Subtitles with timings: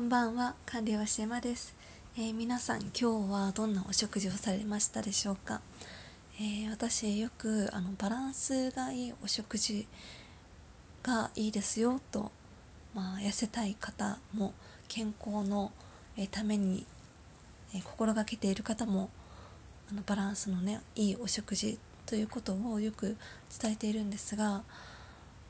[0.00, 1.76] こんばんは管理はしえまです、
[2.16, 5.60] えー、皆さん今日はどんなお食事をされましたでしょうか、
[6.40, 9.86] えー、私よくあのバランスがいいお食事
[11.02, 12.32] がいいですよと、
[12.94, 14.54] まあ、痩せたい方も
[14.88, 15.70] 健康の、
[16.30, 16.86] ために、
[17.74, 19.10] え心がけている方も
[19.90, 23.18] あのバランスのねいいお食事ということをよく
[23.60, 24.62] 伝えているんですが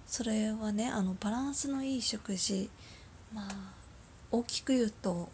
[0.09, 2.69] それはねあのバランスのいい食事
[3.33, 3.80] まあ
[4.33, 5.29] 大きく言うと、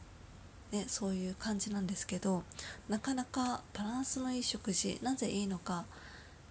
[0.73, 2.42] ね、そういう感じなんですけど
[2.88, 5.84] なかなかバランスのいい食事なぜいいのか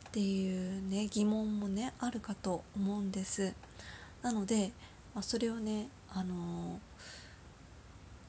[0.09, 3.53] っていうね疑問もねあるかと思うんです。
[4.21, 4.71] なので、
[5.13, 6.79] まあ、それをねあの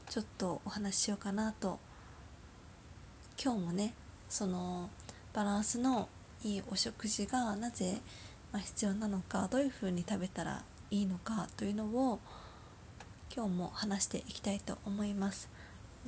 [0.09, 1.79] ー、ちょっとお話ししようかなと。
[3.43, 3.93] 今日もね
[4.29, 4.89] その
[5.35, 6.09] バランスの
[6.43, 8.01] いいお食事がなぜ、
[8.53, 12.19] ま必要なのかどういうふうに食べたらいいのかというのを
[13.37, 15.51] 今日も話していきたいと思います。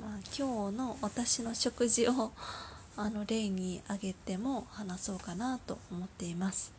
[0.01, 2.31] まあ、今日の私の食事を
[2.97, 6.71] あの例に挙げても話そうかなと思っています。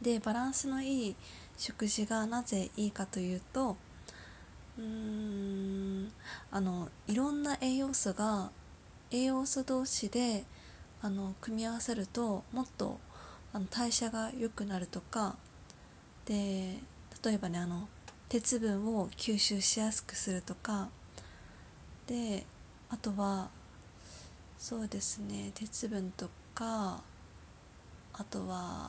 [0.00, 1.16] でバランスのいい
[1.58, 3.76] 食事がなぜいいかというと
[4.78, 4.84] うー
[6.06, 6.10] ん
[6.50, 8.50] あのいろんな栄養素が
[9.10, 10.44] 栄養素同士で
[11.02, 12.98] あの組み合わさるともっと
[13.52, 15.36] あの代謝が良くなるとか
[16.24, 16.78] で
[17.22, 17.90] 例えばねあの
[18.30, 20.88] 鉄分を吸収しやすくするとか。
[22.06, 22.46] で
[22.88, 23.48] あとは
[24.56, 27.02] そうですね鉄分とか
[28.12, 28.88] あとは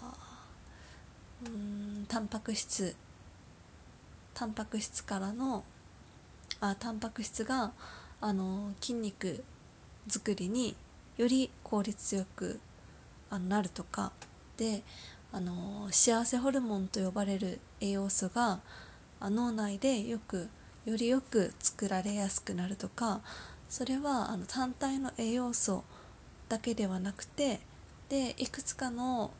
[1.43, 2.95] うんタンパク質。
[4.35, 5.63] タンパク質からの
[6.59, 7.71] あタンパク質が
[8.21, 9.43] あの筋肉
[10.07, 10.75] 作りに
[11.17, 12.59] より効率よく
[13.31, 14.11] あなるとか。
[14.57, 14.83] で
[15.31, 18.59] あの幸せホルモンと呼ばれる栄養素が
[19.29, 20.49] 脳内でよく
[20.85, 23.21] よりよく作られやすくなるとか
[23.69, 25.83] それはあの単体の栄養素
[26.49, 27.59] だけではなくて
[28.09, 29.31] でいくつかの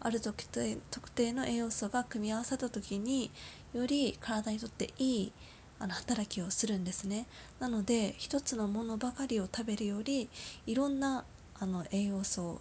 [0.00, 3.30] ある特定特定の栄養素が組み合わさった時に
[3.72, 5.32] より体にとっていい
[5.78, 7.26] あの働きをするんですね。
[7.60, 10.28] なので一つのものばかりを食べるより
[10.66, 11.24] いろんな
[11.58, 12.60] あの栄養素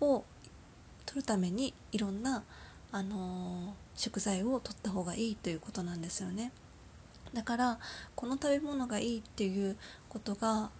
[0.00, 0.24] を
[1.06, 2.44] 取るためにいろんな
[2.90, 6.52] あの食材を取った方がいいということなんですよね。
[7.34, 7.78] だから
[8.14, 9.76] この食べ物がいいっていう
[10.08, 10.70] ことが、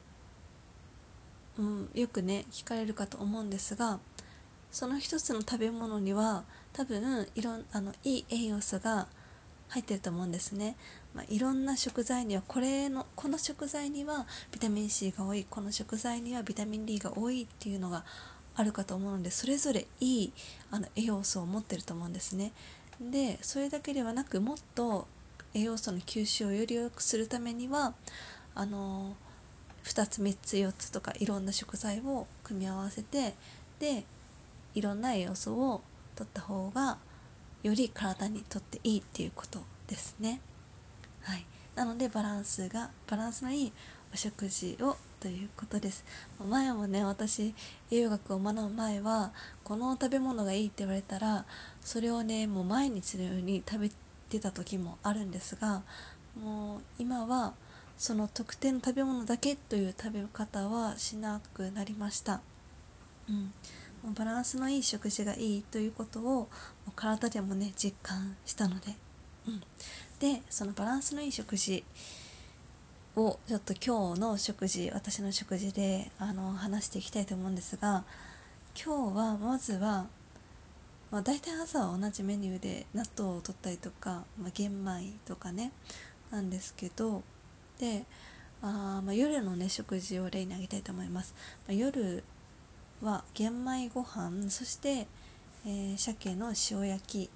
[1.59, 3.99] うん、よくね聞かれるかと思うんですが
[4.71, 9.09] その一つの食べ物には多分いろんあのいい栄養素が
[9.69, 10.77] 入ってると思うんですね、
[11.15, 18.05] まあ、いろんな食材にはこれのこの食材にはビタミン C が多いこの食材にはビタミン D が多いっていうのが
[18.59, 20.33] あるかと思うのでそれぞれいい
[20.73, 22.53] あの栄養素を持ってると思うんですね。
[23.01, 25.07] でそれだけではなくもっと
[25.55, 27.95] 栄養素の吸収をより良くするためには
[28.57, 29.15] あの
[29.85, 33.35] 2つ3つ4つとかいろんな食材を組み合わせて
[33.79, 34.05] で
[34.75, 35.81] いろんな栄養素を
[36.17, 36.99] 取った方が
[37.63, 40.41] より体にとっていいっていうことですね。
[41.23, 41.47] はい、
[41.77, 43.73] なのでバランスがバランスのいい
[44.13, 46.05] お食事をということです。
[46.49, 47.55] 前もね私
[47.91, 49.33] 栄養学を学ぶ前は
[49.65, 51.45] この食べ物がいいって言われたら
[51.81, 53.91] それをねもう毎日のように食べ
[54.29, 55.83] てた時もあるんですが
[56.41, 57.55] もう今は
[57.97, 62.41] その特定の食べ物だけという食べ方はしなくなりました。
[63.29, 63.53] うん、
[64.03, 66.49] もうバランスのいい食事がいいということを
[66.95, 68.95] 体でもね実感したので、
[69.49, 69.63] うん、
[70.21, 71.85] でそのバランスのいい食事
[73.19, 78.05] をちょっと今日の食事私の食事であの話していきたいと思うんですが
[78.81, 80.07] 今日はまずは、
[81.11, 85.73] まあ、大体朝は同じメニューで納豆を取ったりとか、まあ、玄米とかね
[86.31, 87.23] なんですけど
[87.81, 88.05] で
[88.63, 91.35] あ、まあ、夜のね食事を例に挙げたいと思います、
[91.67, 92.23] まあ、夜
[93.03, 95.09] は玄米ご飯そして、
[95.67, 97.31] えー、鮭の塩焼き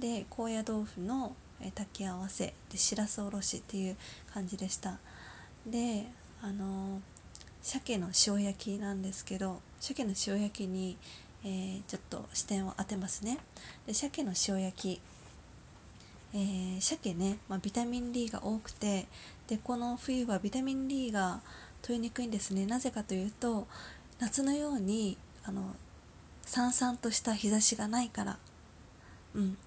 [0.00, 1.36] で高野豆腐の
[1.70, 3.96] 炊き合わせでしらすおろしっていう
[4.34, 4.98] 感じでした。
[5.66, 6.06] で
[6.42, 7.00] あの
[7.62, 10.96] 鮭の塩焼きなんですけど鮭の塩焼きに、
[11.44, 13.38] えー、ちょっと視点を当てますね。
[13.86, 15.00] で鮭の塩焼き
[16.34, 19.06] えー、鮭ね、まあ、ビタミン D が多くて
[19.48, 21.40] でこの冬はビタミン D が
[21.82, 22.64] 取りにくいんですね。
[22.64, 23.66] なぜかというと
[24.18, 25.74] 夏のようにあの
[26.42, 28.38] さんさんとした日差しがないから。
[29.34, 29.58] うん。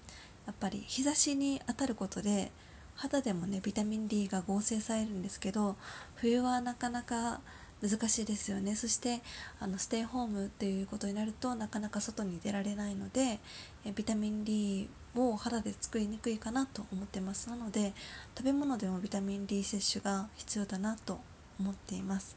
[0.46, 2.50] やっぱり日差しに当たることで
[2.96, 5.76] 肌でもねビタミン D が合成されるんですけど
[6.16, 7.40] 冬はなかなか
[7.82, 8.74] 難しいですよね。
[8.74, 9.20] そして
[9.60, 13.38] あのステイホームっていうことになるとなかなか外に出られないので
[13.84, 17.50] えビタミン D を肌で作りにくいかなと思ってます。
[17.50, 17.92] なので
[18.36, 21.20] 食べ物でもビタミン D 摂取が必要だなと
[21.58, 22.36] 思っています、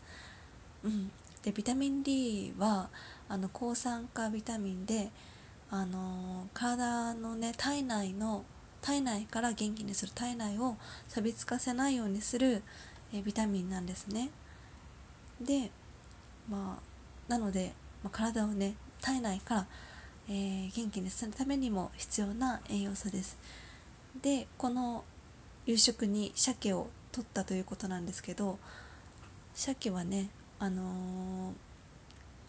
[0.83, 1.11] うん、
[1.43, 2.89] でビタミン D は
[3.27, 5.09] あの抗酸化ビタミンで
[5.71, 8.43] あの体のね体内の
[8.81, 10.77] 体内から元気にする体内を
[11.07, 12.63] 錆びつかせないようにする
[13.13, 14.29] えビタミンなんですね。
[15.41, 15.71] で
[16.49, 17.73] まあなので、
[18.03, 19.67] まあ、体をね体内から、
[20.29, 23.37] えー、元気にするためにも必要な栄養素です。
[24.21, 25.03] でこの
[25.65, 28.57] 夕食に鮭を取ったということなんですけど
[29.53, 30.29] 鮭はね
[30.59, 31.53] あのー、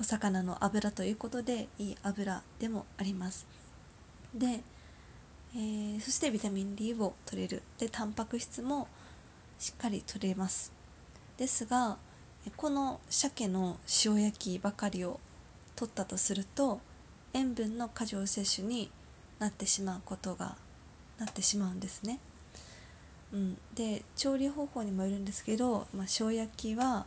[0.01, 3.47] お魚の油ということでいい油でもあります。
[4.35, 4.63] で、
[5.55, 7.63] えー、そしてビタミン D を取れる。
[7.79, 8.89] でタンパク質も
[9.59, 10.73] しっかり取れます。
[11.37, 11.99] ですが
[12.57, 15.21] この鮭の塩焼きばかりを
[15.77, 16.81] 取ったとすると
[17.33, 18.91] 塩分の過剰摂取に
[19.39, 20.57] なってしまうことが
[21.19, 22.19] なってしまうんですね。
[23.33, 27.07] うん、で調理方法にもよるんですけど、まあ、塩焼きは、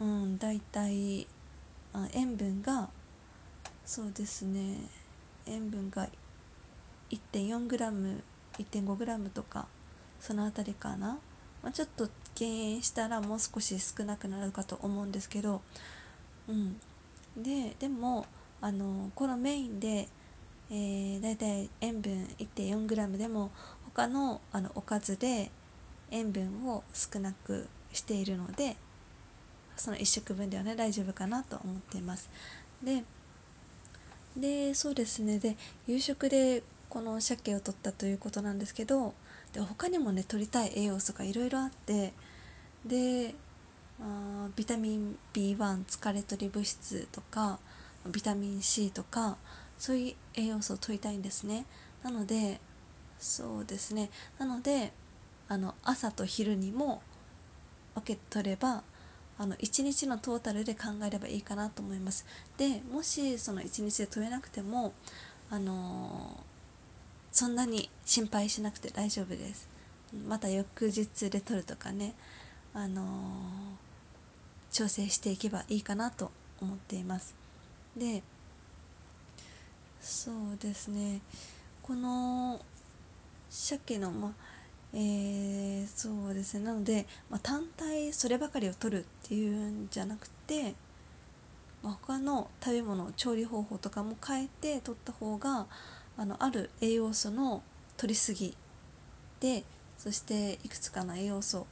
[0.00, 1.26] うん、だいたい
[1.92, 2.88] あ塩分が
[3.84, 4.76] そうですね
[5.46, 6.08] 塩分が
[7.12, 9.66] 1.4g1.5g とか
[10.20, 11.18] その辺りかな、
[11.62, 15.60] まあ、ちょっと減塩したらもう少し少なくなるかと思うんですけど、
[16.48, 16.76] うん、
[17.36, 18.26] ででも
[18.60, 20.08] あのこのメインで、
[20.70, 23.50] えー、だいたい塩分 1.4g でも
[23.94, 25.50] 他のあのおかずで
[26.10, 28.76] 塩分を少なくしているので
[29.76, 32.30] その1食分ではね大丈夫かなと思っています。
[32.82, 33.04] で
[34.36, 35.38] でそうですね。
[35.38, 35.56] で
[35.86, 36.62] 夕食で
[36.92, 39.14] この鮭を取ったということなんですけど
[39.54, 42.12] で他にもね取りたい栄養素がいろいろあって
[42.84, 43.34] で
[43.98, 47.58] あビタミン B1 疲れ取り物質とか
[48.06, 49.38] ビタミン C とか
[49.78, 51.64] そういう栄養素を取りたいんですね。
[52.02, 52.60] なので
[53.18, 54.10] そうですね。
[54.38, 54.92] なので
[55.48, 57.00] あの朝と昼にも
[57.94, 58.82] 分け取れば
[59.38, 62.26] あの1日のトータルで考えればいいかなと思います。
[62.58, 64.92] でもしその1日で取れなくても
[65.48, 66.51] あのー
[67.32, 69.68] そんなに心配しなくて大丈夫です。
[70.28, 72.14] また翌日で撮るとかね
[72.74, 73.04] あのー、
[74.70, 76.30] 調整していけばいいかなと
[76.60, 77.34] 思っています。
[77.96, 78.22] で
[80.00, 81.20] そうですね。
[81.82, 82.60] この
[83.48, 84.32] 鮭のまあ
[84.94, 86.64] えー、そうですね。
[86.64, 90.74] なので、まあ、単体そればかりを取るっていうんじゃなくて、
[91.82, 95.66] まあ、他の食べ物調理方法とかも変えて取った方が
[96.16, 97.62] あのある栄養素の
[97.96, 98.56] 取りすぎ
[99.40, 99.64] で
[99.98, 101.66] そしていくつかの栄養素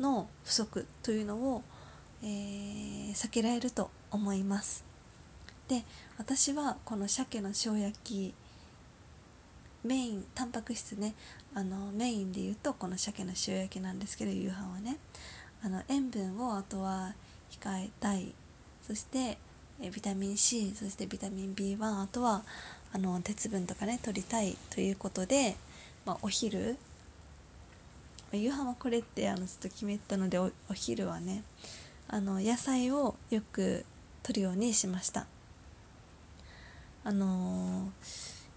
[0.00, 1.62] の不足というのを、
[2.22, 4.84] えー、避けられると思います。
[5.68, 5.84] で
[6.18, 8.34] 私はこの鮭の塩焼き
[9.84, 11.14] メインタンパク質ね
[11.54, 14.98] あのメインで言うとこの鮭の塩焼きなんですけど夕飯はね。
[15.64, 17.14] あの塩分をあとは
[17.50, 18.34] 控えたい。
[18.86, 19.38] そして
[19.80, 22.44] えビタミン C そしてビタミン B1 あとは
[22.94, 25.56] あの鉄分とかね取りたいということで、
[26.04, 26.76] まあ、お昼。
[28.32, 31.42] 夕飯はこれってあのちょっと決めたのでお昼はね
[32.08, 33.84] あの野菜をよく
[34.22, 35.26] 取るようにしました。
[37.04, 37.90] あの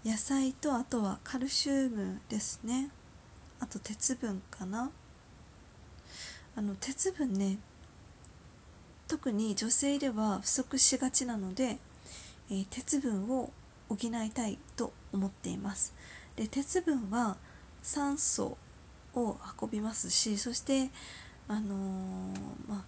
[0.04, 2.90] ー、野菜とあとはカルシウムですね。
[3.60, 4.90] あと鉄分かな。
[6.54, 7.58] あの鉄分ね
[9.08, 11.78] 特に女性では不足しがちなので、
[12.50, 13.50] えー、鉄分を
[13.88, 15.94] 補いたいと思っています。
[16.36, 17.36] で鉄分は
[17.82, 18.56] 酸素
[19.14, 20.90] を運びますしそして
[21.48, 22.38] あのー、
[22.68, 22.84] まあ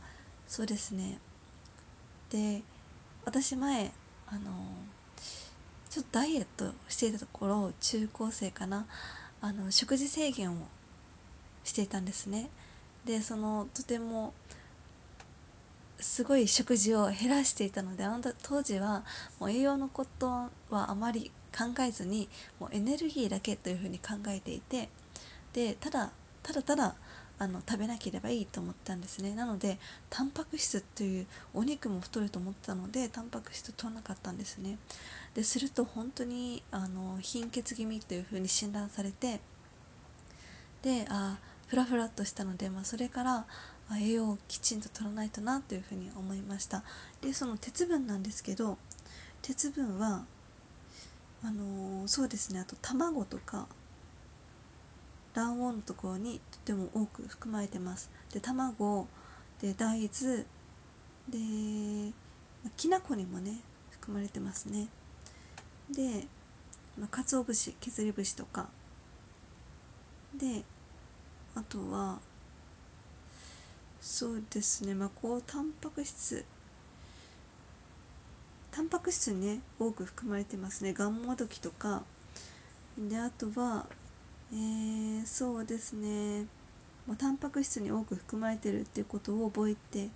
[0.47, 1.19] そうですね。
[2.31, 2.63] で
[3.25, 3.91] 私前
[4.27, 4.45] あのー、
[5.91, 8.87] ちょっとダイエットしていたところ中高生かな。
[9.41, 10.57] あの食事制限を
[11.63, 12.51] していたんですね。
[13.05, 14.35] でそのとても
[16.01, 19.05] すごい食事を減らしていたのであの当時は
[19.41, 22.29] もう栄養のことはあまり考えずに
[22.61, 24.89] もうエネルギーだけというふうに考えていて
[25.53, 26.13] でただ
[26.43, 26.95] ただただ
[27.41, 29.33] あの食べなければいいと思ったんですね。
[29.33, 29.79] なので
[30.11, 34.77] タンパク質というお肉も太ると思ったのでタンパク質取らなかったんですね。
[35.35, 39.41] ですると本当にあの貧血気味というふうに診断されて
[40.83, 41.39] であ
[41.69, 43.47] フラフラっとしたので、まあ、それから
[43.97, 46.83] 栄養をきちんと取らないとなというふうに思いました。
[47.23, 48.77] でその鉄分なんですけど
[49.41, 50.25] 鉄分は
[51.43, 53.67] あのー、そうですねあと卵とか
[55.35, 58.11] 卵黄のところにとても多く含まれてます。
[58.33, 59.07] で卵
[59.61, 60.45] で大豆
[61.29, 62.13] で
[62.77, 64.89] きな粉にもね含まれてますね。
[65.91, 66.27] で
[67.11, 68.69] 鰹節削り節とか。
[70.37, 70.63] で
[71.55, 72.19] あとは
[74.11, 74.95] そうですね。
[74.95, 76.43] まあこうタンパク質
[78.71, 80.95] タンパク質ね多く含まれてますね。
[80.95, 82.03] がんもどきとか。
[82.97, 83.85] であとは
[84.51, 86.47] えー、そうですね、
[87.07, 90.09] まあ、タンパク質に多く含まれてるっていうことを覚えて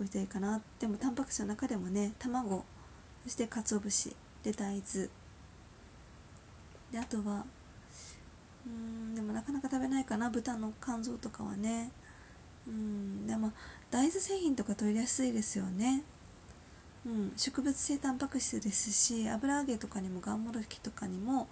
[0.00, 0.62] おいたらいいかな。
[0.78, 2.64] でもタンパク質の中でもね卵
[3.24, 4.14] そして鰹節
[4.44, 5.08] で大豆。
[6.92, 7.44] であとは
[8.64, 10.30] うんでもなかなか食べないかな。
[10.30, 11.90] 豚の肝臓とかはね。
[12.68, 13.52] うんでも
[13.90, 16.02] 大豆製品とか取りやすいですよね。
[17.06, 21.48] うん、植物性タンパク質ですし油揚げとかにもがんもどきとかにも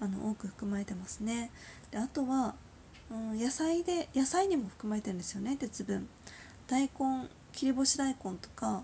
[0.00, 1.50] あの多く含まれてますね。
[1.90, 2.54] であとは、
[3.10, 6.08] うん、野菜で野菜にも含まれてるんですよね鉄分。
[6.68, 8.82] 大根切り干し大根とか。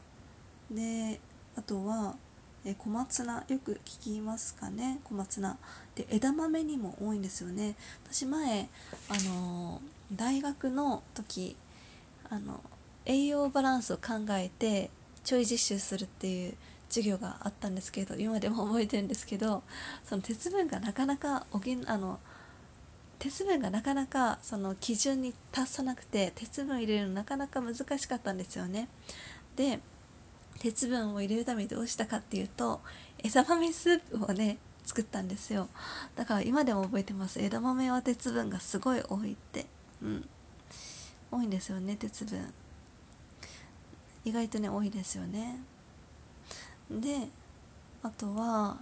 [0.70, 1.20] で
[1.56, 2.16] あとは
[2.64, 4.99] え小松菜よく聞きますかね？
[5.04, 5.56] 小松菜。
[5.94, 7.76] で枝豆にも多いんですよね。
[8.04, 8.68] 私前
[9.08, 9.80] あの
[10.12, 11.56] 大学の時
[12.30, 12.61] あの
[13.04, 14.90] 栄養バランスを考えて
[15.25, 16.54] ちょい実習するっていう
[16.88, 19.62] 授業があったんですけど今でも覚えてるんですけど
[20.08, 22.18] その鉄分がなかなか補あの
[23.18, 28.88] 鉄分がなかなかその基準に達さなくて鉄分入れるのなかなか難しかったんですよね。
[29.56, 29.80] で
[30.61, 32.80] 鉄分を入れるためにどうしたかっていうと
[33.23, 35.68] 枝豆スープをね作ったんですよ。
[36.16, 37.40] だから今でも覚えてます。
[37.40, 39.66] 枝豆は鉄分がすごい多いって。
[40.02, 40.28] うん。
[41.30, 42.52] 多いんですよね鉄分。
[44.25, 45.58] 意外とね多いですよね。
[46.90, 47.28] で
[48.02, 48.78] あとは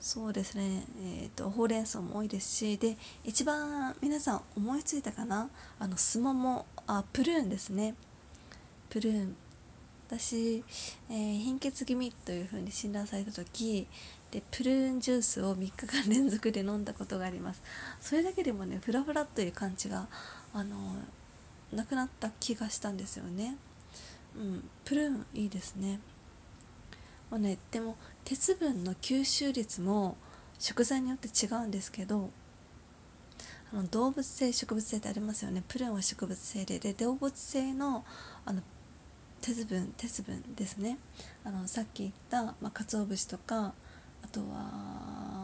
[0.00, 5.50] そうですね、えーと、ほうれん草も多いですしで一番皆さん思いついたかな？
[5.78, 7.94] あのすももあプルーンですね。
[8.90, 9.36] プルーン。
[10.10, 10.64] 私、
[11.10, 13.86] えー、貧血気味というふうに診断された時
[14.30, 17.62] でプルーンジュースを3日間連続で飲んだことがあります。
[18.00, 20.08] それだけでもねフラフラという感じが
[20.54, 20.76] あの
[21.72, 23.56] なくなった気がしたんですよね。
[24.36, 26.00] うんプルーンいいですね。
[27.30, 30.16] まあね、でも鉄分の吸収率も
[30.58, 32.30] 食材によって違うんですけど
[33.72, 35.62] あの動物性植物性ってありますよね。
[35.68, 36.78] プルーンは植物性で。
[36.78, 38.04] で動物性の
[38.44, 38.62] あの
[39.40, 40.98] 鉄分鉄分ですね。
[41.44, 43.74] あのさっき言った、まあ、鰹節とか
[44.22, 44.46] あとは、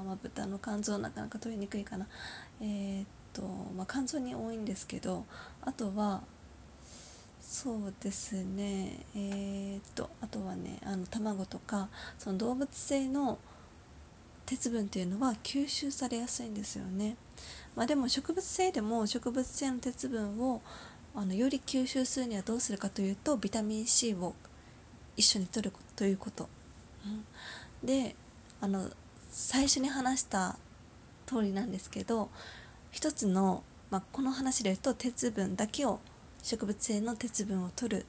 [0.04, 2.06] まあ、豚の肝臓なかなか取りにくいかな。
[2.60, 3.42] えー、っと、
[3.76, 5.26] まあ、肝臓に多いんですけど
[5.62, 6.22] あとは
[7.40, 11.88] そうですねえー、っとあとはねあの卵とか
[12.18, 13.38] その動物性の
[14.46, 17.16] 鉄分っていうのは吸収されやすいんですよね、
[17.76, 20.60] まあ、でも植物性でも植物性の鉄分を
[21.14, 24.34] あのより吸収するにはどうするかというとビタミン C を
[25.16, 26.48] 一緒に摂るということ、
[27.06, 28.16] うん、で
[28.60, 28.90] あの
[29.30, 30.56] 最初に話した
[31.26, 32.30] 通りなんですけど
[32.94, 35.98] 一つの、まあ、この話で言うと鉄分だけを
[36.44, 38.06] 植物性の鉄分を取る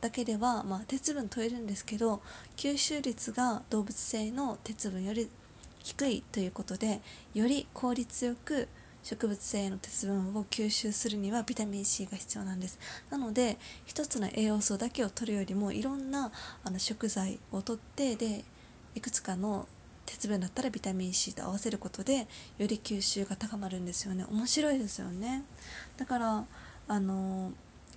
[0.00, 2.22] だけでは、まあ、鉄分取れるんですけど
[2.56, 5.28] 吸収率が動物性の鉄分より
[5.80, 7.02] 低いということで
[7.34, 8.68] より効率よく
[9.02, 12.78] 植物性の鉄分を吸収するにはビタミン C が必要なんです。
[13.10, 16.32] なので一つの栄養素だけを取るよりもいろんな
[16.64, 18.44] あの食材を取ってで
[18.94, 19.68] いくつかの
[20.06, 22.26] 鉄分だったらビタミン C と合わせることで
[22.58, 24.24] より吸収が高まるんですよね。
[24.30, 25.44] 面白いですよね。
[25.96, 26.44] だから
[26.88, 27.52] あの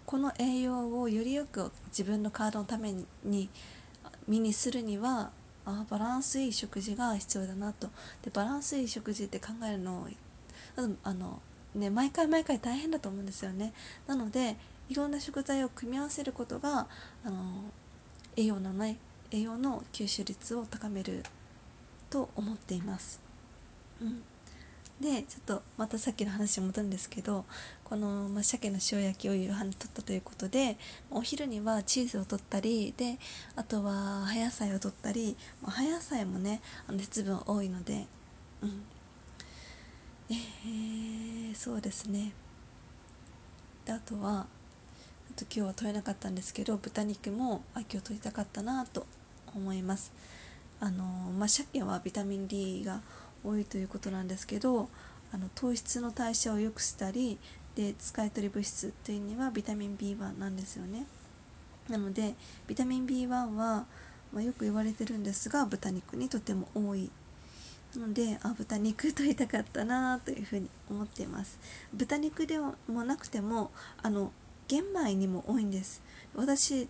[0.05, 2.93] この栄養をよりよく自分の体のため
[3.23, 3.49] に
[4.27, 5.31] 身にするには
[5.65, 7.89] あバランスいい食事が必要だなと。
[8.21, 10.07] でバランスいい食事って考えるの
[11.03, 11.41] あの、
[11.73, 13.73] ね、毎回毎回大変だと思うんですよね。
[14.07, 14.57] なので
[14.89, 16.87] いろんな食材を組み合わせることが
[17.23, 17.63] あの
[18.35, 18.97] 栄養のない
[19.31, 21.23] 栄養の吸収率を高める
[22.15, 23.19] と思っています。
[24.01, 24.23] うん。
[25.01, 27.43] でちょっとまたさっきの話に戻るんですけど
[27.83, 30.77] この、まあ、鮭の塩焼きを夕飯にとったということで
[31.11, 33.17] お昼にはチーズを取ったりで
[33.57, 36.61] あとは葉野菜を取ったり、葉野菜もね
[36.97, 38.05] 鉄分多いので
[38.61, 38.83] うん。
[40.29, 42.31] えー、そうですね。
[43.83, 44.47] であとは
[45.29, 49.05] あと今日は取れなかったんですけど豚肉も秋を取りたかったなと
[49.53, 50.13] 思います。
[50.79, 51.03] あの
[51.37, 53.01] まあ鮭はビタミン D が
[53.43, 54.89] 多いということなんですけど
[55.31, 57.37] あの糖質の代謝を良くしたり
[57.75, 61.05] で使い取り物質というにはビタミン B1 なんですよね。
[61.89, 62.33] なので
[62.67, 63.85] ビタミン B1 は、ま
[64.37, 67.11] あ、よく言われてるんですが豚肉にとても多い。
[67.95, 71.59] なのであ豚肉といたかったなというふうに思っています。
[71.93, 74.31] 豚肉でもなくてもあの
[74.67, 76.01] 玄米にも多いんです。
[76.33, 76.87] 私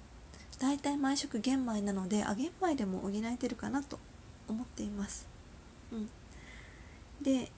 [0.60, 4.00] 大体毎食玄米なのであ玄米でも補えてるかなと
[4.48, 5.28] 思っています。
[5.92, 6.10] うん。
[7.22, 7.52] で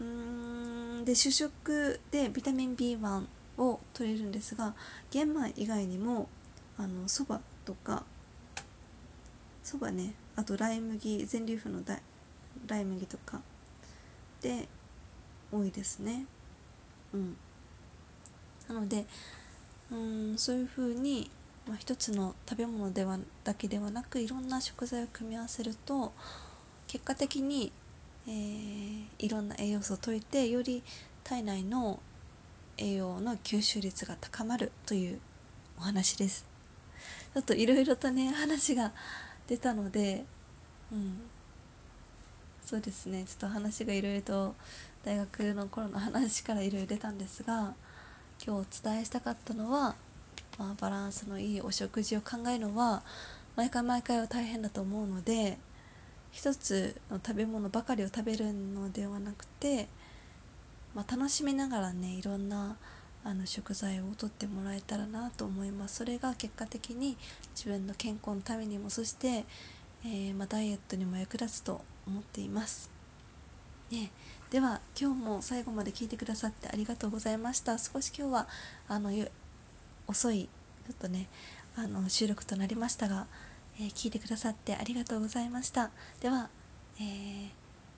[0.00, 3.26] うんで主食でビタミン B1
[3.58, 4.74] を取れるんですが
[5.10, 6.28] 玄米以外にも
[6.78, 8.04] あのそばとか
[9.62, 11.82] そばねあとライ麦全粒粉の
[12.66, 13.40] ライ麦とか
[14.40, 14.66] で
[15.52, 16.24] 多いですね。
[17.12, 17.36] うん。
[18.68, 19.04] なので
[19.90, 21.30] うんそういうふうに、
[21.66, 26.12] まあ、一つの食べ物ではだけではなくいろんな食材を組み合わせると
[26.86, 27.72] 結果的に、
[28.26, 30.82] えー、いろんな栄養素をといてより
[31.24, 32.00] 体内の
[32.78, 35.20] 栄養の吸収率が高まるという
[35.78, 36.44] お話です。
[37.34, 38.92] ちょっといろいろとね話が
[39.46, 40.24] 出たので
[40.90, 41.20] うん。
[42.64, 43.24] そうですね。
[43.24, 44.54] ちょっと話がいろいろと
[45.04, 47.74] 大学の頃の話からいろいろ出たんですが
[48.44, 49.94] 今日お伝えしたかったのは、
[50.58, 53.02] まあ、バランスのいいお食事を考えるのは
[53.56, 55.58] 毎回毎回は大変だと思うので
[56.30, 59.88] 一つの食べ物ばかりを食べるのではなくて、
[60.94, 62.76] まあ、楽しみながらねいろんな
[63.24, 65.96] あの食材をとってもらえたらなと思います。
[65.96, 67.16] それが結果的に
[67.54, 69.44] 自分の健康のためにもそして、
[70.04, 72.90] えー、まあ、ダイエットにも役立つと思っています、
[73.92, 74.10] ね、
[74.50, 77.78] では今日も最後まで聞いてくださってありがとうございました。
[77.78, 78.48] 少し今日は
[78.88, 79.12] あの
[80.06, 80.48] 遅い
[80.86, 81.28] ちょっとね
[81.76, 83.26] あの収録となりましたが、
[83.80, 85.90] えー、聞いてくださってありがとうございました。
[86.20, 86.50] では、
[86.98, 87.44] えー、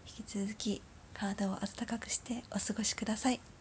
[0.06, 0.82] 引き続き
[1.12, 3.53] 体を温かくしてお過ごしください。